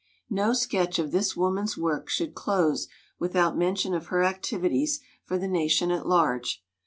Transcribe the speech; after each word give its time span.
No 0.31 0.53
sketch 0.53 0.97
of 0.97 1.11
this 1.11 1.37
woman's 1.37 1.77
work 1.77 2.09
should 2.09 2.33
close 2.33 2.87
without 3.19 3.55
mention 3.55 3.93
of 3.93 4.07
her 4.07 4.23
activities 4.23 4.99
for 5.25 5.37
the 5.37 5.47
nation 5.47 5.91
at 5.91 6.07
large. 6.07 6.63